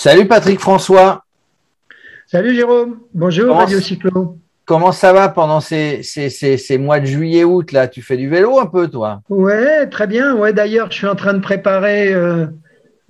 Salut 0.00 0.28
Patrick 0.28 0.60
François. 0.60 1.24
Salut 2.24 2.54
Jérôme. 2.54 3.00
Bonjour 3.14 3.56
Radio 3.56 3.80
Cyclo. 3.80 4.38
Comment 4.64 4.92
ça 4.92 5.12
va 5.12 5.28
pendant 5.28 5.58
ces, 5.58 6.04
ces, 6.04 6.78
mois 6.78 7.00
de 7.00 7.06
juillet-août 7.06 7.72
là? 7.72 7.88
Tu 7.88 8.00
fais 8.00 8.16
du 8.16 8.28
vélo 8.28 8.60
un 8.60 8.66
peu 8.66 8.86
toi? 8.86 9.22
Ouais, 9.28 9.88
très 9.88 10.06
bien. 10.06 10.36
Ouais, 10.36 10.52
d'ailleurs, 10.52 10.92
je 10.92 10.98
suis 10.98 11.08
en 11.08 11.16
train 11.16 11.34
de 11.34 11.40
préparer 11.40 12.14
euh, 12.14 12.46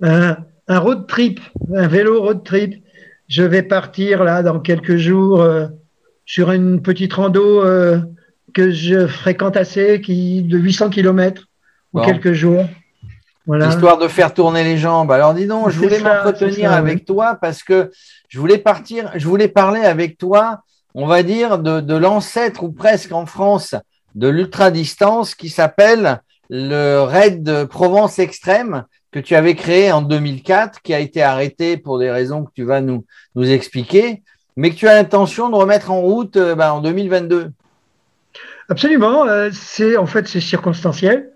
un, 0.01 0.35
road 0.67 1.05
trip, 1.05 1.39
un 1.75 1.87
vélo 1.87 2.23
road 2.23 2.43
trip. 2.43 2.83
Je 3.27 3.43
vais 3.43 3.61
partir 3.61 4.23
là 4.23 4.41
dans 4.41 4.59
quelques 4.59 4.97
jours 4.97 5.43
euh, 5.43 5.67
sur 6.25 6.51
une 6.51 6.81
petite 6.81 7.13
rando 7.13 7.63
euh, 7.63 7.99
que 8.55 8.71
je 8.71 9.05
fréquente 9.05 9.57
assez, 9.57 10.01
qui 10.01 10.41
de 10.41 10.57
800 10.57 10.89
km 10.89 11.49
en 11.93 12.03
quelques 12.03 12.33
jours. 12.33 12.65
Histoire 13.57 13.97
de 13.97 14.07
faire 14.07 14.33
tourner 14.33 14.63
les 14.63 14.77
jambes. 14.77 15.11
Alors 15.11 15.33
dis 15.33 15.47
donc, 15.47 15.69
je 15.69 15.79
voulais 15.79 15.99
m'entretenir 15.99 16.71
avec 16.71 17.05
toi 17.05 17.37
parce 17.39 17.63
que 17.63 17.91
je 18.27 18.39
voulais 18.39 18.59
partir, 18.59 19.11
je 19.15 19.27
voulais 19.27 19.47
parler 19.47 19.81
avec 19.81 20.17
toi, 20.17 20.61
on 20.93 21.07
va 21.07 21.23
dire, 21.23 21.57
de, 21.57 21.95
l'ancêtre 21.95 22.63
ou 22.63 22.71
presque 22.71 23.11
en 23.11 23.25
France 23.25 23.75
de 24.13 24.27
l'ultra-distance 24.27 25.33
qui 25.33 25.49
s'appelle 25.49 26.21
le 26.49 27.01
Raid 27.01 27.65
Provence 27.65 28.19
Extrême 28.19 28.85
que 29.11 29.19
tu 29.19 29.35
avais 29.35 29.55
créé 29.55 29.91
en 29.91 30.03
2004, 30.03 30.81
qui 30.81 30.93
a 30.93 30.99
été 30.99 31.23
arrêté 31.23 31.77
pour 31.77 31.97
des 31.97 32.11
raisons 32.11 32.45
que 32.45 32.51
tu 32.53 32.63
vas 32.63 32.81
nous, 32.81 33.05
nous 33.33 33.49
expliquer, 33.49 34.21
mais 34.55 34.69
que 34.69 34.75
tu 34.75 34.87
as 34.87 34.93
l'intention 34.93 35.49
de 35.49 35.55
remettre 35.55 35.89
en 35.89 36.01
route 36.01 36.37
euh, 36.37 36.53
ben, 36.53 36.73
en 36.73 36.81
2022. 36.81 37.51
Absolument. 38.69 39.25
Euh, 39.25 39.49
c'est 39.51 39.97
en 39.97 40.05
fait 40.05 40.27
c'est 40.27 40.41
circonstanciel 40.41 41.31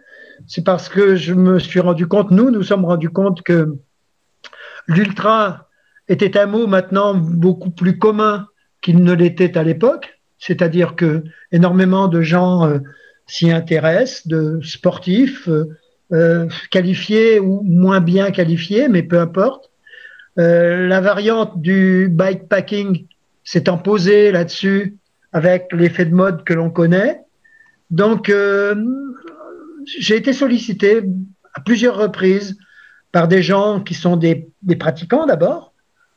c'est 0.48 0.64
parce 0.64 0.90
que 0.90 1.16
je 1.16 1.34
me 1.34 1.60
suis 1.60 1.80
rendu 1.80 2.08
compte, 2.08 2.32
nous 2.32 2.52
nous 2.52 2.64
sommes 2.64 2.86
rendus 2.86 3.10
compte 3.10 3.42
que 3.44 3.76
l'ultra 4.88 5.70
était 6.08 6.38
un 6.38 6.46
mot 6.46 6.68
maintenant 6.68 7.14
beaucoup 7.14 7.72
plus 7.72 7.98
commun 7.98 8.48
qu'il 8.82 9.04
ne 9.04 9.14
l'était 9.14 9.58
à 9.58 9.64
l'époque, 9.64 10.20
c'est-à-dire 10.38 10.96
que 10.96 11.24
énormément 11.52 12.08
de 12.08 12.22
gens 12.22 12.68
euh, 12.68 12.80
s'y 13.28 13.52
intéressent, 13.52 14.28
de 14.28 14.60
sportifs 14.62 15.48
euh, 15.48 15.70
euh, 16.12 16.48
qualifiés 16.70 17.40
ou 17.40 17.62
moins 17.62 18.02
bien 18.02 18.32
qualifiés, 18.32 18.90
mais 18.90 19.04
peu 19.04 19.20
importe. 19.20 19.70
la 20.36 21.00
variante 21.00 21.62
du 21.62 22.10
bikepacking 22.10 23.06
s'est 23.44 23.70
imposée 23.70 24.32
là-dessus 24.32 24.98
avec 25.32 25.68
l'effet 25.72 26.06
de 26.06 26.14
mode 26.14 26.44
que 26.44 26.54
l'on 26.54 26.70
connaît. 26.70 27.22
Donc, 27.92 28.32
j'ai 29.86 30.16
été 30.16 30.34
sollicité 30.34 31.04
à 31.54 31.62
plusieurs 31.62 31.98
reprises 31.98 32.58
par 33.12 33.28
des 33.28 33.42
gens 33.42 33.80
qui 33.80 33.94
sont 33.94 34.18
des, 34.18 34.50
pratiquants 34.80 35.26
d'abord 35.26 35.74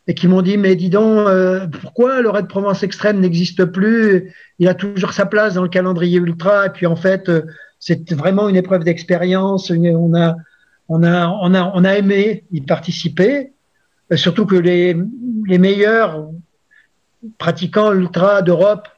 et 0.07 0.15
qui 0.15 0.29
m'ont 0.29 0.43
dit 0.43 0.57
mais 0.57 0.77
dis 0.77 0.89
donc 0.89 1.27
euh, 1.29 1.67
pourquoi 1.67 2.23
le 2.23 2.31
Raid 2.31 2.49
Provence 2.49 2.83
Extrême 2.83 3.21
n'existe 3.21 3.65
plus? 3.67 4.33
Il 4.59 4.69
a 4.69 4.75
toujours 4.75 5.13
sa 5.13 5.27
place 5.27 5.55
dans 5.55 5.63
le 5.63 5.69
calendrier 5.69 6.19
ultra 6.19 6.67
et 6.67 6.71
puis 6.71 6.87
en 6.87 6.97
fait 6.97 7.29
euh, 7.29 7.43
c'est 7.79 8.13
vraiment 8.13 8.49
une 8.49 8.57
épreuve 8.57 8.85
d'expérience 8.85 9.71
on 9.71 10.15
a 10.15 10.37
on 10.89 11.03
a 11.03 11.29
on 11.43 11.55
a 11.55 11.73
on 11.75 11.85
a 11.85 11.97
aimé 11.97 12.45
y 12.53 12.61
participer. 12.61 13.53
Surtout 14.15 14.47
que 14.47 14.57
les 14.57 14.97
les 15.47 15.59
meilleurs 15.59 16.29
pratiquants 17.39 17.93
ultra 17.93 18.43
d'Europe 18.43 18.89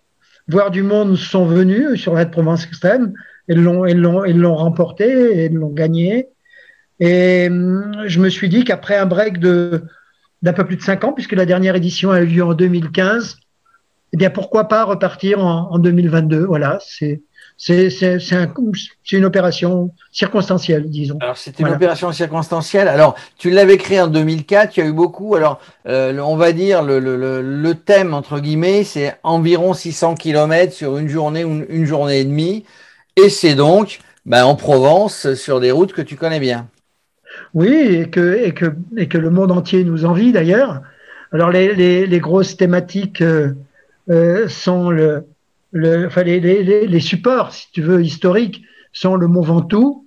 voire 0.48 0.70
du 0.70 0.82
monde 0.82 1.16
sont 1.16 1.46
venus 1.46 2.00
sur 2.00 2.12
le 2.12 2.18
Raid 2.18 2.30
Provence 2.30 2.64
Extrême 2.64 3.12
ils 3.48 3.62
l'ont, 3.62 4.54
remporté, 4.54 5.46
ils 5.46 5.54
l'ont 5.54 5.72
gagné. 5.72 6.28
Et 7.00 7.48
hum, 7.48 8.04
je 8.06 8.20
me 8.20 8.28
suis 8.28 8.48
dit 8.48 8.64
qu'après 8.64 8.96
un 8.96 9.06
break 9.06 9.38
de, 9.38 9.84
d'un 10.42 10.52
peu 10.52 10.64
plus 10.66 10.76
de 10.76 10.82
cinq 10.82 11.04
ans, 11.04 11.12
puisque 11.12 11.32
la 11.32 11.46
dernière 11.46 11.76
édition 11.76 12.10
a 12.10 12.20
eu 12.20 12.26
lieu 12.26 12.44
en 12.44 12.54
2015, 12.54 13.38
eh 14.12 14.16
bien, 14.16 14.30
pourquoi 14.30 14.68
pas 14.68 14.84
repartir 14.84 15.44
en, 15.44 15.70
en 15.70 15.78
2022 15.78 16.44
Voilà, 16.44 16.78
c'est, 16.82 17.22
c'est, 17.60 17.90
c'est, 17.90 18.20
c'est, 18.20 18.36
un, 18.36 18.54
c'est 19.04 19.16
une 19.16 19.24
opération 19.24 19.90
circonstancielle, 20.12 20.88
disons. 20.88 21.18
Alors, 21.20 21.36
c'était 21.36 21.64
une 21.64 21.70
opération 21.70 22.12
circonstancielle. 22.12 22.86
Alors, 22.86 23.16
tu 23.36 23.50
l'avais 23.50 23.76
créé 23.78 24.00
en 24.00 24.06
2004, 24.06 24.76
il 24.76 24.80
y 24.80 24.82
a 24.84 24.86
eu 24.86 24.92
beaucoup. 24.92 25.34
Alors, 25.34 25.60
euh, 25.88 26.16
on 26.20 26.36
va 26.36 26.52
dire, 26.52 26.84
le, 26.84 27.00
le, 27.00 27.16
le, 27.42 27.74
thème, 27.74 28.14
entre 28.14 28.38
guillemets, 28.38 28.84
c'est 28.84 29.18
environ 29.24 29.74
600 29.74 30.14
km 30.14 30.72
sur 30.72 30.98
une 30.98 31.08
journée 31.08 31.42
ou 31.42 31.64
une 31.68 31.84
journée 31.84 32.20
et 32.20 32.24
demie. 32.24 32.64
Et 33.16 33.28
c'est 33.28 33.56
donc 33.56 33.98
ben, 34.24 34.44
en 34.44 34.54
Provence, 34.54 35.34
sur 35.34 35.58
des 35.58 35.72
routes 35.72 35.92
que 35.92 36.02
tu 36.02 36.14
connais 36.14 36.40
bien. 36.40 36.68
Oui, 37.54 37.72
et 37.72 38.08
que, 38.08 38.36
et 38.36 38.54
que, 38.54 38.66
et 38.96 39.08
que 39.08 39.18
le 39.18 39.30
monde 39.30 39.50
entier 39.50 39.82
nous 39.82 40.04
envie 40.04 40.30
d'ailleurs. 40.30 40.82
Alors 41.32 41.50
les, 41.50 41.74
les, 41.74 42.06
les, 42.06 42.20
grosses 42.20 42.56
thématiques 42.56 43.20
euh, 43.20 43.54
euh 44.10 44.48
sont 44.48 44.90
le, 44.90 45.24
les, 45.72 47.00
supports, 47.00 47.52
si 47.52 47.70
tu 47.72 47.82
veux, 47.82 48.02
historiques, 48.02 48.62
sont 48.92 49.16
le 49.16 49.26
Mont 49.26 49.42
Ventoux, 49.42 50.06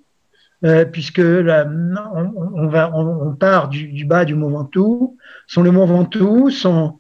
euh, 0.64 0.86
puisque 0.86 1.22
on, 1.22 3.36
part 3.40 3.70
du, 3.70 4.06
bas 4.06 4.26
du 4.26 4.36
Mont 4.36 4.50
Ventoux, 4.50 5.18
sont 5.48 5.64
le 5.64 5.72
Mont 5.72 5.86
Ventoux, 5.86 6.50
sont, 6.50 6.98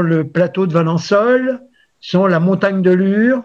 le 0.00 0.24
plateau 0.24 0.66
de 0.66 0.72
Valençol, 0.72 1.60
sont 2.00 2.26
la 2.26 2.40
montagne 2.40 2.82
de 2.82 2.90
Lure, 2.90 3.44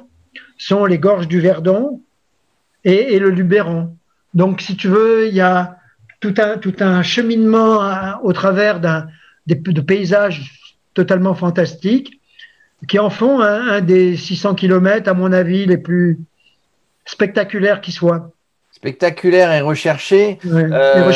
sont 0.58 0.86
les 0.86 0.98
gorges 0.98 1.28
du 1.28 1.40
Verdon 1.40 2.02
et, 2.84 3.20
le 3.20 3.30
Luberon. 3.30 3.96
Donc, 4.34 4.62
si 4.62 4.76
tu 4.76 4.88
veux, 4.88 5.28
il 5.28 5.36
y 5.36 5.42
a 5.42 5.78
tout 6.20 6.34
un, 6.80 7.04
cheminement 7.04 7.80
au 8.24 8.34
travers 8.34 8.80
de 8.80 9.82
paysages 9.82 10.60
totalement 10.96 11.36
fantastiques 11.36 12.20
qui 12.88 13.00
en 13.00 13.10
font 13.10 13.42
un, 13.42 13.82
des 13.82 14.16
600 14.16 14.56
kilomètres, 14.56 15.10
à 15.10 15.14
mon 15.14 15.32
avis, 15.32 15.66
les 15.66 15.78
plus 15.78 16.20
spectaculaires 17.06 17.82
qui 17.82 17.92
soient 17.92 18.32
spectaculaire 18.78 19.52
et 19.54 19.62
recherché. 19.62 20.38
Euh, 20.46 21.12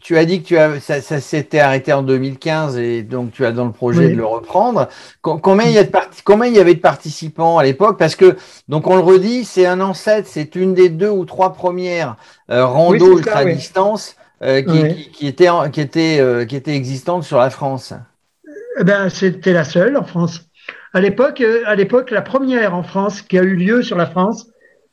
tu, 0.00 0.16
as 0.16 0.24
dit 0.24 0.42
que 0.42 0.46
tu 0.46 0.56
as, 0.56 0.80
ça, 0.80 1.00
s'était 1.00 1.58
arrêté 1.58 1.92
en 1.92 2.04
2015 2.04 2.78
et 2.78 3.02
donc 3.02 3.32
tu 3.32 3.44
as 3.44 3.50
dans 3.50 3.64
le 3.64 3.72
projet 3.72 4.10
de 4.10 4.14
le 4.14 4.24
reprendre. 4.24 4.88
Combien 5.20 5.66
il, 5.66 5.72
y 5.72 5.78
a 5.78 5.82
de 5.82 5.90
combien 6.24 6.46
il 6.46 6.54
y 6.54 6.60
avait 6.60 6.74
de 6.74 6.80
participants 6.80 7.58
à 7.58 7.64
l'époque? 7.64 7.98
Parce 7.98 8.14
que, 8.14 8.36
donc 8.68 8.86
on 8.86 8.94
le 8.94 9.02
redit, 9.02 9.44
c'est 9.44 9.66
un 9.66 9.80
ancêtre, 9.80 10.28
c'est 10.30 10.54
une 10.54 10.72
des 10.72 10.88
deux 10.88 11.10
ou 11.10 11.24
trois 11.24 11.52
premières 11.52 12.14
euh, 12.48 12.64
rando 12.64 13.18
ultra 13.18 13.44
distance 13.44 14.14
euh, 14.42 14.62
qui, 14.62 15.10
qui, 15.10 15.26
était, 15.26 15.48
qui, 15.72 15.80
était, 15.80 16.18
euh, 16.20 16.44
qui 16.44 16.54
était 16.54 16.76
existante 16.76 17.24
sur 17.24 17.38
la 17.38 17.50
France. 17.50 17.92
Eh 18.78 18.84
ben, 18.84 19.08
c'était 19.08 19.52
la 19.52 19.64
seule 19.64 19.96
en 19.96 20.04
France. 20.04 20.42
À 20.94 21.00
l'époque, 21.00 21.42
à 21.66 21.74
l'époque, 21.74 22.12
la 22.12 22.22
première 22.22 22.72
en 22.72 22.84
France 22.84 23.20
qui 23.20 23.36
a 23.36 23.42
eu 23.42 23.56
lieu 23.56 23.82
sur 23.82 23.96
la 23.96 24.06
France, 24.06 24.46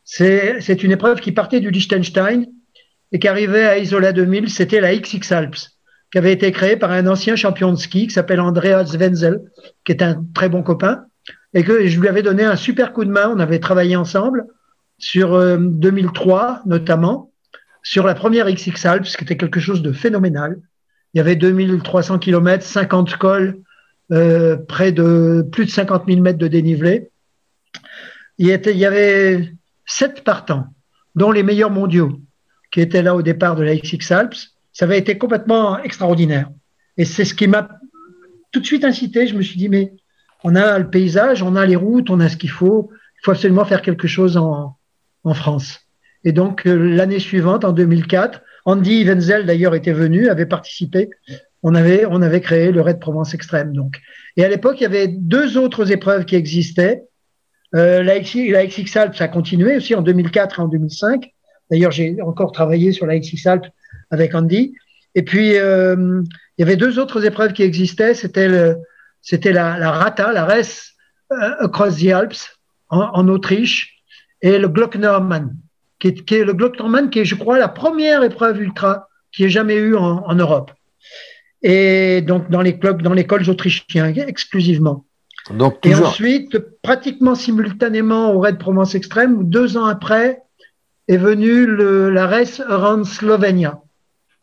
c'est 0.04 0.84
une 0.84 0.92
épreuve 0.92 1.20
qui 1.20 1.32
partait 1.32 1.60
du 1.60 1.70
Liechtenstein 1.70 2.48
et 3.12 3.20
qui 3.20 3.28
arrivait 3.28 3.66
à 3.66 3.78
Isola 3.78 4.12
2000. 4.12 4.50
C'était 4.50 4.82
la 4.82 4.96
XX 4.96 5.32
Alps, 5.32 5.78
qui 6.12 6.18
avait 6.18 6.34
été 6.34 6.52
créée 6.52 6.76
par 6.76 6.92
un 6.92 7.06
ancien 7.06 7.36
champion 7.36 7.72
de 7.72 7.78
ski 7.78 8.08
qui 8.08 8.14
s'appelle 8.16 8.40
Andreas 8.40 8.96
Wenzel, 8.98 9.42
qui 9.86 9.92
est 9.92 10.02
un 10.02 10.26
très 10.34 10.50
bon 10.50 10.64
copain, 10.64 11.06
et 11.54 11.64
que 11.64 11.86
je 11.86 12.00
lui 12.00 12.08
avais 12.08 12.24
donné 12.24 12.44
un 12.44 12.56
super 12.56 12.94
coup 12.94 13.06
de 13.06 13.12
main. 13.12 13.30
On 13.30 13.38
avait 13.38 13.60
travaillé 13.60 13.96
ensemble 13.96 14.48
sur 14.98 15.40
2003 15.60 16.62
euh, 16.66 16.70
notamment, 16.70 17.32
sur 17.84 18.08
la 18.08 18.16
première 18.16 18.52
XX 18.52 18.86
Alps, 18.88 19.16
qui 19.16 19.24
était 19.24 19.38
quelque 19.38 19.60
chose 19.60 19.84
de 19.84 19.92
phénoménal. 19.92 20.58
Il 21.14 21.20
y 21.20 21.22
avait 21.22 21.36
2300 21.36 22.18
km, 22.18 22.66
50 22.66 23.18
cols, 23.18 23.62
euh, 24.12 24.58
près 24.58 24.92
de 24.92 25.48
plus 25.52 25.66
de 25.66 25.70
50 25.70 26.04
000 26.08 26.22
mètres 26.22 26.38
de 26.38 26.48
dénivelé. 26.48 27.10
Il, 28.38 28.48
y 28.48 28.86
avait 28.86 29.54
sept 29.86 30.24
partants, 30.24 30.66
dont 31.16 31.32
les 31.32 31.44
meilleurs 31.44 31.70
mondiaux, 31.70 32.20
qui 32.72 32.82
étaient 32.82 33.04
là 33.04 33.16
au 33.16 33.22
départ 33.22 33.56
de 33.56 33.64
la 33.64 33.76
XX 33.76 34.12
Alps. 34.12 34.56
Ça 34.74 34.86
avait 34.86 34.98
été 34.98 35.18
complètement 35.18 35.82
extraordinaire. 35.84 36.50
Et 36.98 37.06
c'est 37.06 37.26
ce 37.26 37.34
qui 37.34 37.48
m'a 37.48 37.70
tout 38.52 38.60
de 38.60 38.66
suite 38.66 38.84
incité. 38.84 39.28
Je 39.28 39.36
me 39.36 39.42
suis 39.42 39.58
dit, 39.58 39.70
mais 39.70 39.94
on 40.44 40.56
a 40.56 40.80
le 40.80 40.90
paysage, 40.90 41.44
on 41.44 41.56
a 41.56 41.66
les 41.66 41.76
routes, 41.76 42.10
on 42.10 42.20
a 42.20 42.30
ce 42.30 42.38
qu'il 42.38 42.50
faut. 42.50 42.90
Il 42.92 43.26
faut 43.26 43.32
absolument 43.32 43.66
faire 43.66 43.82
quelque 43.82 44.08
chose 44.08 44.38
en, 44.38 44.76
en 45.24 45.34
France. 45.34 45.80
Et 46.24 46.32
donc, 46.32 46.66
euh, 46.68 46.76
l'année 46.76 47.20
suivante, 47.20 47.66
en 47.66 47.72
2004, 47.72 48.42
Andy 48.66 49.04
Wenzel, 49.04 49.46
d'ailleurs, 49.46 49.76
était 49.76 49.94
venu, 49.94 50.30
avait 50.30 50.46
participé. 50.46 51.10
On 51.64 51.76
avait, 51.76 52.06
on 52.06 52.22
avait 52.22 52.42
créé 52.42 52.72
le 52.72 52.82
Raid 52.82 53.00
Provence 53.00 53.34
Extrême, 53.34 53.74
donc. 53.74 54.02
Et 54.38 54.44
à 54.44 54.50
l'époque, 54.50 54.78
il 54.80 54.84
y 54.84 54.88
avait 54.88 55.08
deux 55.08 55.58
autres 55.58 55.92
épreuves 55.92 56.26
qui 56.26 56.36
existaient. 56.36 57.04
Euh, 57.76 58.04
la, 58.04 58.20
XX 58.20 58.98
Alps 58.98 59.22
a 59.22 59.28
continué 59.28 59.78
aussi 59.78 59.96
en 59.96 60.02
2004 60.02 60.60
et 60.60 60.62
en 60.62 60.68
2005. 60.68 61.32
D'ailleurs, 61.70 61.92
j'ai 61.92 62.22
encore 62.22 62.52
travaillé 62.52 62.92
sur 62.92 63.06
la 63.06 63.18
XX 63.20 63.46
Alps 63.46 63.70
avec 64.10 64.34
Andy. 64.34 64.74
Et 65.16 65.24
puis, 65.24 65.58
euh, 65.58 66.22
il 66.58 66.62
y 66.62 66.64
avait 66.64 66.76
deux 66.76 67.00
autres 67.00 67.26
épreuves 67.26 67.54
qui 67.54 67.64
existaient. 67.64 68.14
C'était 68.14 68.48
la, 68.50 69.78
la, 69.78 69.92
Rata, 69.92 70.34
la 70.34 70.46
Race 70.46 70.94
euh, 71.32 71.66
Across 71.66 71.98
the 71.98 72.08
Alps 72.08 72.58
en, 72.90 73.28
Autriche, 73.30 74.04
et 74.42 74.58
le 74.58 74.68
Glocknermann, 74.68 75.56
qui 75.98 76.10
est, 76.10 76.26
qui 76.26 76.36
est 76.36 76.44
le 76.44 76.52
Glocknermann, 76.52 77.10
qui 77.10 77.20
est, 77.20 77.26
je 77.26 77.36
crois, 77.36 77.58
la 77.58 77.70
première 77.70 78.22
épreuve 78.22 78.62
ultra 78.62 79.08
qui 79.32 79.46
ait 79.46 79.50
jamais 79.50 79.76
eu 79.76 79.96
en, 79.96 80.26
en 80.26 80.36
Europe. 80.36 80.72
Et 81.64 82.22
donc 82.22 82.50
dans 82.50 82.62
les 82.62 82.78
clubs, 82.78 83.02
dans 83.02 83.14
les 83.14 83.26
cols 83.26 83.50
autrichiens 83.50 84.14
exclusivement. 84.14 85.06
Donc, 85.50 85.86
Et 85.86 85.96
ensuite, 85.96 86.58
pratiquement 86.82 87.36
simultanément 87.36 88.34
au 88.34 88.40
Raid 88.40 88.58
Provence 88.58 88.96
Extrême, 88.96 89.50
deux 89.50 89.76
ans 89.76 89.86
après, 89.86 90.42
est 91.08 91.18
venu 91.18 91.66
le, 91.66 92.10
la 92.10 92.28
Race 92.28 92.62
Around 92.68 93.06
Slovenia, 93.06 93.82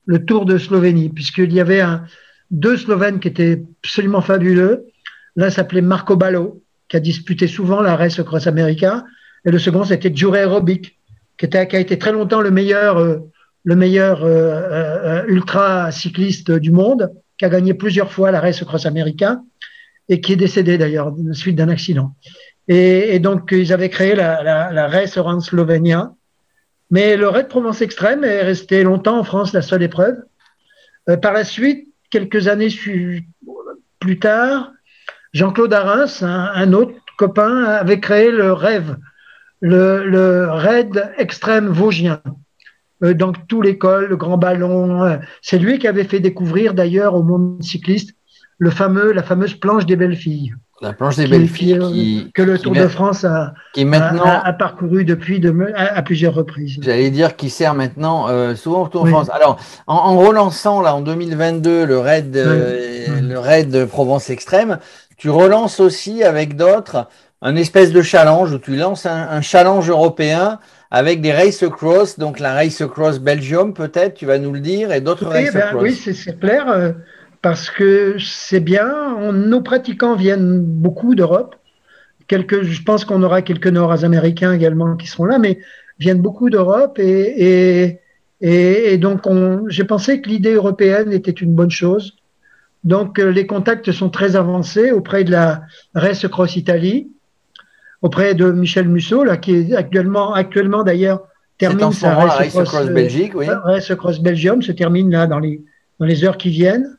le 0.06 0.25
Tour 0.25 0.44
de 0.44 0.59
Slovénie, 0.59 1.09
puisqu'il 1.09 1.53
y 1.53 1.61
avait 1.61 1.81
un, 1.81 2.05
deux 2.50 2.76
Slovènes 2.76 3.21
qui 3.21 3.29
étaient 3.29 3.62
absolument 3.85 4.21
fabuleux. 4.21 4.87
L'un 5.37 5.50
s'appelait 5.50 5.82
Marco 5.82 6.17
Ballo, 6.17 6.62
qui 6.88 6.97
a 6.97 7.00
disputé 7.00 7.47
souvent 7.47 7.81
la 7.81 7.97
Race 7.97 8.21
Cross 8.21 8.47
America, 8.47 9.05
et 9.44 9.50
le 9.50 9.59
second 9.59 9.85
c'était 9.85 10.14
Jure 10.14 10.50
Robic, 10.50 10.99
qui, 11.38 11.47
était, 11.47 11.67
qui 11.69 11.76
a 11.76 11.81
été 11.81 11.97
très 11.97 12.12
longtemps 12.12 12.41
le 12.41 12.50
meilleur, 12.50 12.99
euh, 12.99 13.19
le 13.64 13.76
meilleur 13.76 14.25
euh, 14.25 14.28
euh, 14.28 15.25
ultra 15.26 15.90
cycliste 15.90 16.50
du 16.50 16.70
monde, 16.70 17.10
qui 17.37 17.44
a 17.44 17.49
gagné 17.49 17.75
plusieurs 17.75 18.12
fois 18.12 18.31
la 18.31 18.40
Race 18.40 18.62
Cross 18.64 18.87
America 18.87 19.40
et 20.08 20.20
qui 20.20 20.32
est 20.32 20.37
décédé 20.37 20.78
d'ailleurs 20.78 21.14
suite 21.32 21.56
d'un 21.56 21.69
accident. 21.69 22.14
Et, 22.66 23.19
donc 23.19 23.50
ils 23.52 23.72
avaient 23.72 23.90
créé 23.90 24.14
la, 24.14 24.88
Race 24.88 25.16
Around 25.16 25.43
Slovenia, 25.43 26.12
mais 26.90 27.16
le 27.16 27.28
Raid 27.28 27.49
Provence 27.49 27.82
Extrême 27.82 28.25
est 28.25 28.43
resté 28.43 28.82
longtemps 28.82 29.19
en 29.19 29.25
France 29.25 29.52
la 29.52 29.62
seule 29.62 29.82
épreuve. 29.82 30.16
par 31.22 31.32
la 31.32 31.44
suite, 31.44 31.88
quelques 32.11 32.49
années 32.49 32.69
plus 34.00 34.19
tard, 34.19 34.72
Jean-Claude 35.32 35.72
Arens, 35.72 36.22
un, 36.22 36.72
autre 36.72 36.94
copain, 37.16 37.64
avait 37.64 38.00
créé 38.00 38.31
le 38.31 38.52
rêve, 38.52 38.96
le, 39.61 40.04
le 40.04 40.50
raid 40.50 41.12
extrême 41.19 41.69
vosgien. 41.69 42.22
Euh, 43.03 43.15
donc 43.15 43.47
tout 43.47 43.62
l'école, 43.62 44.06
le 44.06 44.17
grand 44.17 44.39
ballon. 44.39 45.05
Euh, 45.05 45.17
c'est 45.43 45.59
lui 45.59 45.79
qui 45.79 45.87
avait 45.87 46.05
fait 46.05 46.21
découvrir 46.21 46.75
d'ailleurs 46.75 47.15
au 47.15 47.23
monde 47.23 47.62
cycliste 47.62 48.11
le 48.59 48.71
fameux, 48.71 49.12
la 49.12 49.23
fameuse 49.23 49.55
planche 49.55 49.87
des 49.87 49.97
belles 49.97 50.17
filles. 50.17 50.55
La 50.81 50.93
planche 50.93 51.17
des 51.17 51.27
belles 51.27 51.49
filles 51.49 51.79
qui, 51.91 52.31
que 52.35 52.43
le 52.43 52.56
Tour 52.56 52.73
de 52.73 52.87
France 52.87 53.25
a, 53.25 53.53
qui 53.73 53.85
maintenant, 53.85 54.25
a, 54.25 54.53
parcouru 54.53 55.05
depuis 55.05 55.41
de, 55.41 55.53
à, 55.75 56.03
plusieurs 56.03 56.35
reprises. 56.35 56.79
J'allais 56.81 57.11
dire 57.11 57.35
qui 57.35 57.50
sert 57.50 57.75
maintenant 57.75 58.29
euh, 58.29 58.55
souvent 58.55 58.85
au 58.85 58.89
Tour 58.89 59.05
de 59.05 59.11
France. 59.11 59.29
Alors, 59.31 59.59
en, 59.89 60.17
relançant 60.17 60.81
là 60.81 60.95
en 60.95 61.00
2022 61.00 61.85
le 61.85 61.99
raid, 61.99 62.33
le 62.33 63.39
raid 63.39 63.87
Provence 63.87 64.31
Extrême, 64.31 64.79
tu 65.17 65.31
relances 65.31 65.81
aussi 65.81 66.23
avec 66.23 66.55
d'autres 66.55 67.09
un 67.43 67.56
espèce 67.56 67.93
de 67.93 68.03
challenge 68.03 68.53
où 68.53 68.59
tu 68.59 68.77
lances 68.77 69.06
un, 69.06 69.41
challenge 69.41 69.89
européen 69.91 70.59
avec 70.90 71.20
des 71.20 71.32
race 71.32 71.62
across, 71.62 72.19
donc 72.19 72.40
la 72.40 72.55
race 72.55 72.81
across 72.81 73.19
Belgium 73.19 73.75
peut-être, 73.75 74.14
tu 74.14 74.26
vas 74.26 74.38
nous 74.38 74.52
le 74.52 74.61
dire, 74.61 74.93
et 74.93 75.00
d'autres 75.00 75.26
race 75.26 75.52
ben, 75.52 75.76
Oui, 75.76 75.93
c'est 75.94 76.38
clair, 76.38 76.69
euh, 76.69 76.93
parce 77.43 77.70
que 77.70 78.17
c'est 78.19 78.61
bien, 78.61 79.32
nos 79.32 79.61
pratiquants 79.61 80.17
viennent 80.17 80.61
beaucoup 80.61 81.14
d'Europe. 81.14 81.56
Quelques, 82.26 82.62
je 82.62 82.82
pense 82.82 83.05
qu'on 83.05 83.23
aura 83.23 83.43
quelques 83.43 83.69
Nord-Américains 83.69 84.52
également 84.52 84.96
qui 84.96 85.06
seront 85.06 85.25
là, 85.26 85.38
mais 85.38 85.58
viennent 85.99 86.20
beaucoup 86.20 86.50
d'Europe 86.50 86.99
et, 86.99 87.99
et, 88.40 88.93
et, 88.93 88.99
donc 88.99 89.23
j'ai 89.69 89.85
pensé 89.85 90.20
que 90.20 90.29
l'idée 90.29 90.52
européenne 90.52 91.12
était 91.12 91.31
une 91.32 91.55
bonne 91.55 91.70
chose. 91.70 92.17
Donc 92.85 93.19
euh, 93.19 93.31
les 93.31 93.46
contacts 93.46 93.90
sont 93.93 94.11
très 94.11 94.37
avancés 94.37 94.93
auprès 94.93 95.25
de 95.25 95.32
la 95.32 95.62
Race 95.94 96.26
Cross 96.26 96.56
Italie, 96.56 97.11
auprès 98.03 98.35
de 98.35 98.50
Michel 98.53 98.89
Musso, 98.89 99.25
là, 99.25 99.37
qui 99.37 99.55
est 99.55 99.75
actuellement, 99.75 100.35
actuellement 100.35 100.83
d'ailleurs, 100.85 101.23
termine 101.59 101.93
sa 101.93 102.15
Race, 102.15 102.50
Cross, 102.50 102.75
euh, 102.75 102.93
Belgique, 102.93 103.33
oui. 103.35 103.47
Race 103.49 103.93
Cross 103.95 104.21
Belgium, 104.21 104.62
se 104.62 104.73
termine 104.73 105.11
là 105.11 105.27
dans 105.27 105.41
les, 105.41 105.62
dans 105.99 106.06
les 106.06 106.25
heures 106.25 106.37
qui 106.37 106.50
viennent. 106.50 106.97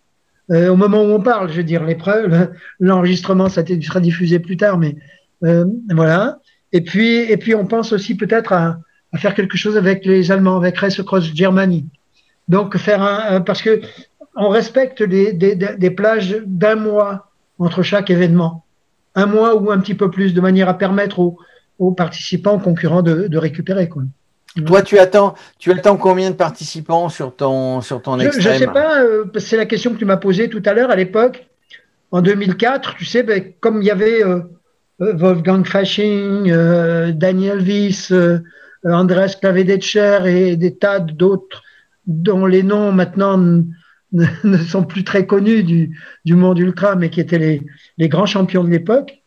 Euh, 0.52 0.70
au 0.70 0.76
moment 0.76 1.04
où 1.04 1.08
on 1.08 1.22
parle, 1.22 1.50
je 1.50 1.58
veux 1.58 1.64
dire, 1.64 1.84
l'épreuve, 1.84 2.52
l'enregistrement, 2.80 3.50
ça 3.50 3.64
sera 3.66 4.00
diffusé 4.00 4.40
plus 4.40 4.58
tard, 4.58 4.78
mais 4.78 4.96
euh, 5.44 5.66
voilà. 5.92 6.40
Et 6.74 6.82
puis, 6.82 7.20
et 7.20 7.38
puis, 7.38 7.56
on 7.56 7.66
pense 7.66 7.94
aussi 7.94 8.16
peut-être 8.16 8.52
à, 8.52 8.80
à, 9.14 9.18
faire 9.18 9.34
quelque 9.34 9.58
chose 9.58 9.78
avec 9.78 10.06
les 10.06 10.32
Allemands, 10.32 10.58
avec 10.58 10.78
Race 10.78 11.02
Cross 11.02 11.34
Germany. 11.34 11.86
Donc, 12.48 12.76
faire 12.78 13.02
un, 13.02 13.42
parce 13.42 13.62
que 13.62 13.82
on 14.36 14.50
respecte 14.50 15.04
des, 15.04 15.34
des, 15.34 15.92
plages 15.92 16.38
d'un 16.46 16.76
mois 16.76 17.32
entre 17.60 17.84
chaque 17.84 18.10
événement, 18.10 18.64
un 19.20 19.26
mois 19.26 19.56
ou 19.56 19.72
un 19.72 19.80
petit 19.80 19.94
peu 19.94 20.10
plus, 20.10 20.34
de 20.34 20.42
manière 20.42 20.70
à 20.70 20.78
permettre 20.78 21.20
aux, 21.20 21.92
participants, 21.92 22.56
aux 22.56 22.60
concurrents 22.60 23.02
de, 23.02 23.38
récupérer. 23.38 23.90
Quoi. 23.90 24.04
Toi, 24.66 24.82
tu 24.82 24.98
attends, 24.98 25.36
tu 25.60 25.72
attends 25.72 25.98
combien 25.98 26.32
de 26.32 26.36
participants 26.36 27.10
sur 27.10 27.36
ton, 27.36 27.82
sur 27.82 28.02
ton 28.02 28.20
extrême 28.20 28.44
Je 28.44 28.50
ne 28.50 28.58
sais 28.58 28.68
pas, 28.68 29.02
euh, 29.02 29.26
c'est 29.38 29.58
la 29.58 29.66
question 29.66 29.94
que 29.94 29.98
tu 29.98 30.06
m'as 30.06 30.18
posée 30.18 30.50
tout 30.50 30.64
à 30.66 30.74
l'heure. 30.74 30.90
À 30.90 30.96
l'époque, 30.96 31.48
en 32.12 32.22
2004, 32.22 32.96
tu 32.96 33.06
sais, 33.06 33.24
ben, 33.24 33.54
comme 33.60 33.82
il 33.82 33.86
y 33.86 33.92
avait 33.92 34.24
euh, 34.24 34.40
euh, 35.02 35.14
Wolfgang 35.14 35.66
Fasching, 35.66 36.52
Daniel 37.14 37.60
Wyss, 37.60 38.14
Andreas 38.84 39.36
Klavedetscher 39.40 40.20
et 40.26 40.56
des 40.56 40.76
tas 40.76 41.00
d'autres 41.00 41.62
dont 42.08 42.46
les 42.46 42.64
noms 42.64 42.92
maintenant 42.92 43.64
ne, 44.44 44.58
sont 44.58 44.84
plus 44.84 45.04
très 45.04 45.26
connus 45.26 45.64
du, 45.64 45.96
monde 46.36 46.60
ultra, 46.60 46.96
mais 46.96 47.10
qui 47.10 47.20
étaient 47.20 47.38
les, 47.38 47.62
les 47.98 48.10
grands 48.10 48.26
champions 48.26 48.64
de 48.64 48.70
l'époque, 48.70 49.22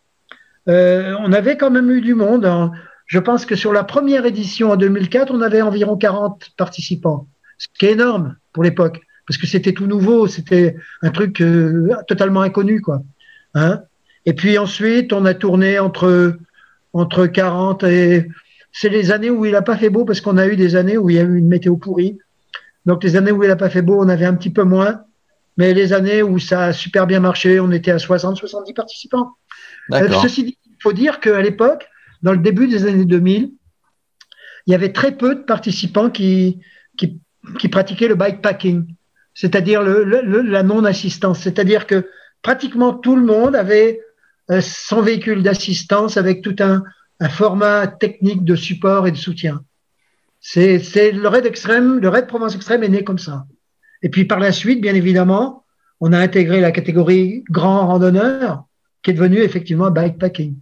euh, 0.69 1.15
on 1.21 1.33
avait 1.33 1.57
quand 1.57 1.71
même 1.71 1.91
eu 1.91 2.01
du 2.01 2.15
monde. 2.15 2.45
Hein. 2.45 2.73
Je 3.07 3.19
pense 3.19 3.47
que 3.47 3.57
sur 3.57 3.73
la 3.73 3.85
première 3.85 4.27
édition 4.27 4.71
en 4.71 4.77
2004, 4.77 5.33
on 5.33 5.41
avait 5.41 5.63
environ 5.63 5.97
40 5.97 6.51
participants, 6.57 7.29
ce 7.59 7.67
qui 7.79 7.87
est 7.87 7.93
énorme 7.93 8.37
pour 8.53 8.63
l'époque, 8.63 9.01
parce 9.27 9.39
que 9.39 9.47
c'était 9.47 9.73
tout 9.73 9.87
nouveau, 9.87 10.27
c'était 10.27 10.77
un 11.03 11.11
truc 11.11 11.41
euh, 11.41 11.91
totalement 12.07 12.43
inconnu, 12.43 12.81
quoi. 12.81 13.03
Hein 13.55 13.83
et 14.25 14.35
puis 14.35 14.57
ensuite, 14.57 15.13
on 15.13 15.25
a 15.25 15.35
tourné 15.35 15.79
entre 15.79 16.39
entre 16.93 17.27
40 17.27 17.85
et 17.85 18.29
c'est 18.71 18.89
les 18.89 19.13
années 19.13 19.31
où 19.31 19.45
il 19.45 19.53
n'a 19.53 19.63
pas 19.63 19.77
fait 19.77 19.91
beau 19.91 20.05
parce 20.05 20.21
qu'on 20.21 20.37
a 20.37 20.47
eu 20.47 20.57
des 20.57 20.77
années 20.77 20.99
où 20.99 21.11
il 21.11 21.17
y 21.17 21.19
a 21.19 21.23
eu 21.23 21.37
une 21.37 21.49
météo 21.49 21.77
pourrie. 21.77 22.19
Donc 22.87 23.05
les 23.05 23.17
années 23.17 23.33
où 23.33 23.43
il 23.43 23.49
n'a 23.49 23.57
pas 23.57 23.71
fait 23.71 23.83
beau, 23.83 24.03
on 24.03 24.09
avait 24.09 24.27
un 24.27 24.35
petit 24.35 24.51
peu 24.51 24.65
moins. 24.65 25.03
Mais 25.57 25.75
les 25.75 25.93
années 25.93 26.23
où 26.23 26.39
ça 26.39 26.65
a 26.67 26.73
super 26.73 27.07
bien 27.07 27.21
marché, 27.21 27.61
on 27.61 27.71
était 27.71 27.91
à 27.91 27.99
60, 27.99 28.37
70 28.37 28.73
participants. 28.73 29.33
Euh, 29.93 30.09
ceci 30.23 30.45
dit, 30.45 30.59
il 30.67 30.83
faut 30.83 30.93
dire 30.93 31.21
qu'à 31.21 31.41
l'époque, 31.41 31.89
dans 32.23 32.33
le 32.33 32.39
début 32.39 32.69
des 32.69 32.87
années 32.87 33.05
2000, 33.05 33.53
il 34.67 34.71
y 34.71 34.75
avait 34.75 34.93
très 34.93 35.13
peu 35.13 35.35
de 35.35 35.41
participants 35.41 36.09
qui, 36.09 36.61
qui, 36.97 37.21
qui 37.59 37.69
pratiquaient 37.69 38.09
le 38.09 38.15
bikepacking, 38.15 38.87
c'est-à-dire 39.35 39.83
le, 39.83 40.05
la 40.05 40.63
non-assistance. 40.63 41.41
C'est-à-dire 41.41 41.87
que 41.87 42.09
pratiquement 42.43 42.95
tout 42.95 43.17
le 43.17 43.25
monde 43.25 43.55
avait 43.57 44.01
euh, 44.51 44.61
son 44.61 45.03
véhicule 45.03 45.43
d'assistance 45.43 46.17
avec 46.17 46.43
tout 46.43 46.57
un, 46.61 46.83
un 47.21 47.29
format 47.29 47.87
technique 47.87 48.45
de 48.45 48.57
support 48.57 49.07
et 49.07 49.13
de 49.13 49.17
soutien. 49.17 49.63
C'est 50.45 51.13
le 51.13 51.29
raid 51.29 51.47
extrême, 51.47 52.01
le 52.01 52.09
raid 52.09 52.27
Provence 52.27 52.57
extrême 52.57 52.83
est 52.83 52.89
né 52.89 53.05
comme 53.05 53.19
ça. 53.19 53.47
Et 54.03 54.09
puis 54.09 54.25
par 54.25 54.41
la 54.41 54.51
suite, 54.51 54.81
bien 54.81 54.95
évidemment, 54.95 55.65
on 56.01 56.13
a 56.13 56.19
intégré 56.19 56.61
la 56.61 56.73
catégorie 56.73 57.45
grand 57.49 57.87
randonneur, 57.87 58.65
qui 59.03 59.13
est 59.13 59.15
devenue 59.15 59.39
effectivement 59.39 59.91
bikepacking. 59.91 60.57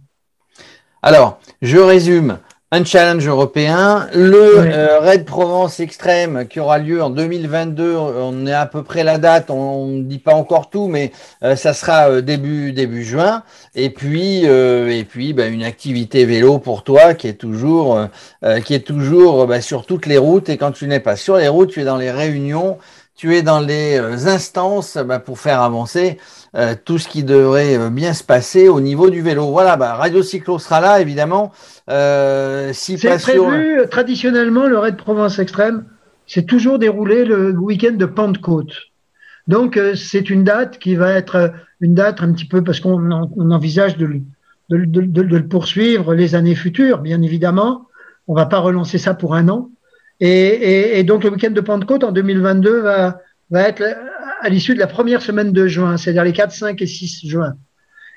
Alors, 1.01 1.41
je 1.63 1.79
résume 1.79 2.37
un 2.73 2.85
challenge 2.85 3.27
européen. 3.27 4.07
Le 4.13 4.59
euh, 4.59 4.99
Raid 4.99 5.25
Provence 5.25 5.81
Extrême 5.81 6.47
qui 6.47 6.61
aura 6.61 6.79
lieu 6.79 7.03
en 7.03 7.09
2022, 7.09 7.97
on 7.97 8.47
est 8.47 8.53
à 8.53 8.65
peu 8.65 8.81
près 8.81 9.03
la 9.03 9.17
date, 9.17 9.49
on 9.49 9.87
ne 9.87 10.03
dit 10.03 10.19
pas 10.19 10.33
encore 10.33 10.69
tout, 10.69 10.87
mais 10.87 11.11
euh, 11.43 11.57
ça 11.57 11.73
sera 11.73 12.09
euh, 12.09 12.21
début 12.21 12.71
début 12.71 13.03
juin. 13.03 13.43
Et 13.75 13.89
puis 13.89 14.45
et 14.45 15.03
puis 15.03 15.33
bah, 15.33 15.47
une 15.47 15.63
activité 15.63 16.23
vélo 16.23 16.59
pour 16.59 16.83
toi 16.83 17.13
qui 17.13 17.27
est 17.27 17.33
toujours 17.33 18.07
qui 18.65 18.73
est 18.73 18.85
toujours 18.85 19.47
bah, 19.47 19.61
sur 19.61 19.85
toutes 19.85 20.05
les 20.05 20.17
routes. 20.17 20.47
Et 20.47 20.57
quand 20.57 20.71
tu 20.71 20.87
n'es 20.87 20.99
pas 21.01 21.17
sur 21.17 21.37
les 21.37 21.49
routes, 21.49 21.71
tu 21.71 21.81
es 21.81 21.85
dans 21.85 21.97
les 21.97 22.11
réunions, 22.11 22.77
tu 23.15 23.35
es 23.35 23.41
dans 23.41 23.59
les 23.59 24.27
instances 24.27 24.97
bah, 24.97 25.19
pour 25.19 25.39
faire 25.39 25.61
avancer 25.61 26.17
euh, 26.55 26.75
tout 26.83 26.97
ce 26.97 27.07
qui 27.07 27.23
devrait 27.23 27.77
euh, 27.77 27.89
bien 27.89 28.13
se 28.13 28.23
passer 28.23 28.67
au 28.67 28.81
niveau 28.81 29.09
du 29.09 29.21
vélo. 29.21 29.51
Voilà, 29.51 29.77
bah, 29.77 29.93
Radio 29.93 30.21
Cyclo 30.21 30.59
sera 30.59 30.81
là, 30.81 30.99
évidemment. 30.99 31.53
Euh, 31.89 32.71
si 32.73 32.97
c'est 32.97 33.17
prévu, 33.21 33.79
euh, 33.79 33.87
traditionnellement, 33.87 34.67
le 34.67 34.77
Raid 34.77 34.97
Provence 34.97 35.39
Extrême, 35.39 35.85
c'est 36.27 36.45
toujours 36.45 36.77
déroulé 36.77 37.23
le 37.23 37.51
week-end 37.57 37.93
de 37.93 38.05
Pentecôte. 38.05 38.73
Donc, 39.47 39.79
c'est 39.95 40.29
une 40.29 40.43
date 40.43 40.77
qui 40.77 40.95
va 40.95 41.11
être 41.13 41.53
une 41.81 41.95
date 41.95 42.21
un 42.21 42.31
petit 42.31 42.45
peu, 42.45 42.63
parce 42.63 42.79
qu'on 42.79 43.11
envisage 43.11 43.97
de, 43.97 44.21
de, 44.69 44.85
de, 44.85 45.01
de, 45.01 45.21
le 45.21 45.47
poursuivre 45.47 46.13
les 46.13 46.35
années 46.35 46.55
futures, 46.55 46.99
bien 46.99 47.21
évidemment. 47.21 47.87
On 48.27 48.35
va 48.35 48.45
pas 48.45 48.59
relancer 48.59 48.97
ça 48.97 49.13
pour 49.13 49.35
un 49.35 49.49
an. 49.49 49.69
Et, 50.21 50.29
et, 50.29 50.99
et 50.99 51.03
donc, 51.03 51.23
le 51.25 51.31
week-end 51.31 51.51
de 51.51 51.61
Pentecôte 51.61 52.03
en 52.05 52.11
2022 52.11 52.79
va, 52.81 53.19
va 53.49 53.67
être 53.67 53.83
à 54.41 54.49
l'issue 54.49 54.73
de 54.73 54.79
la 54.79 54.87
première 54.87 55.21
semaine 55.21 55.51
de 55.51 55.67
juin, 55.67 55.97
c'est-à-dire 55.97 56.23
les 56.23 56.33
4, 56.33 56.51
5 56.51 56.81
et 56.81 56.87
6 56.87 57.27
juin. 57.27 57.55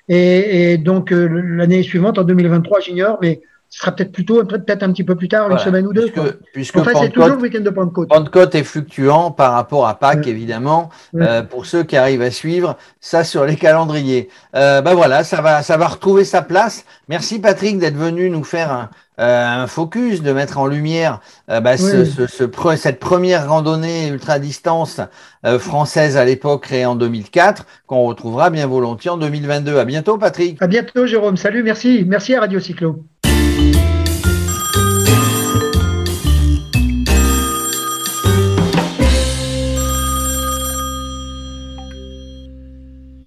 Et, 0.09 0.77
donc 0.79 1.13
euh, 1.13 1.27
l'année 1.57 1.83
suivante, 1.83 2.19
en 2.19 2.25
2023, 2.25 2.81
j'ignore, 2.81 3.19
mais 3.23 3.41
ce 3.71 3.81
sera 3.81 3.93
peut-être 3.93 4.13
plutôt 4.13 4.45
peut-être 4.45 4.83
un 4.85 4.93
petit 4.93 5.03
peu 5.03 5.17
plus 5.17 5.29
tard, 5.29 5.51
une 5.51 5.59
semaine 5.59 5.87
ou 5.87 5.93
deux. 5.93 6.13
Puisque, 6.53 6.77
enfin, 6.77 6.93
c'est 6.95 7.11
toujours 7.11 7.31
le 7.31 7.43
week-end 7.43 7.61
de 7.61 7.71
Pentecôte. 7.71 8.09
Pentecôte 8.09 8.55
est 8.55 8.63
fluctuant 8.63 9.33
par 9.33 9.53
rapport 9.53 9.89
à 9.89 9.99
Pâques, 9.99 10.29
évidemment. 10.29 10.91
Euh, 11.17 11.43
pour 11.43 11.67
ceux 11.67 11.83
qui 11.83 11.97
arrivent 11.97 12.23
à 12.23 12.31
suivre 12.31 12.77
ça 13.01 13.25
sur 13.25 13.45
les 13.45 13.57
calendriers. 13.57 14.29
Euh, 14.55 14.81
ben 14.81 14.95
voilà, 14.95 15.25
ça 15.25 15.41
va, 15.41 15.63
ça 15.63 15.77
va 15.77 15.89
retrouver 15.89 16.25
sa 16.25 16.43
place. 16.43 16.85
Merci 17.09 17.41
Patrick 17.41 17.79
d'être 17.79 17.97
venu 17.97 18.31
nous 18.31 18.45
faire 18.45 18.71
un, 18.71 18.83
euh, 18.83 18.87
un 19.18 19.66
focus, 19.66 20.23
de 20.23 20.33
mettre 20.33 20.59
en 20.59 20.66
lumière 20.66 21.21
euh, 21.50 21.61
bah, 21.61 21.76
ce, 21.76 22.04
ce, 22.04 22.26
cette 22.76 22.99
première 22.99 23.49
randonnée 23.49 24.09
ultra 24.09 24.38
distance 24.38 25.00
euh, 25.47 25.59
française 25.59 26.16
à 26.16 26.25
l'époque 26.25 26.64
créée 26.64 26.87
en 26.87 26.97
2004, 26.97 27.66
qu'on 27.87 28.04
retrouvera 28.04 28.50
bien 28.50 28.66
volontiers 28.66 29.11
en 29.11 29.16
2022. 29.16 29.78
À 29.78 29.85
bientôt, 29.85 30.18
Patrick. 30.18 30.61
À 30.61 30.66
bientôt, 30.66 31.06
Jérôme. 31.06 31.37
Salut, 31.37 31.62
merci. 31.62 32.04
Merci 32.06 32.35
à 32.35 32.40
Radio 32.40 32.61
Cyclo. 32.61 33.04